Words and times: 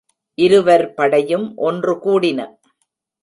இருவர் 0.37 0.93
படையும் 0.93 1.45
ஒன்று 1.57 1.93
கூடின. 2.05 2.39